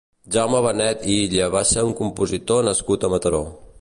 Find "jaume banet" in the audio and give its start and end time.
0.35-1.03